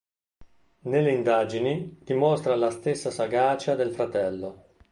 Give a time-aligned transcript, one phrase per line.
[0.79, 4.65] Nelle indagini dimostra la stessa sagacia del fratello.